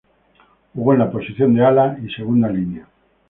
[0.73, 2.87] Jugó en la posición de ala y segunda línea.